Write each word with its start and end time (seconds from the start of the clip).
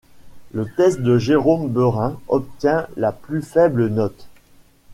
Le 0.51 0.65
test 0.67 1.01
de 1.01 1.19
Jérôme 1.19 1.69
Berin 1.69 2.19
obtient 2.27 2.87
la 2.97 3.11
plus 3.11 3.43
faible 3.43 3.85
note. 3.87 4.27